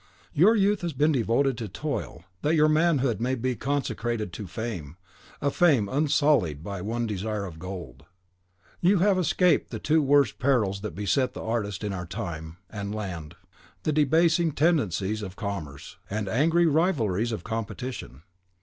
[0.33, 4.97] Your youth has been devoted to toil, that your manhood may be consecrated to fame:
[5.43, 8.05] a fame unsullied by one desire of gold.
[8.79, 12.95] You have escaped the two worst perils that beset the artist in our time and
[12.95, 13.35] land,
[13.83, 18.23] the debasing tendencies of commerce, and the angry rivalries of competition.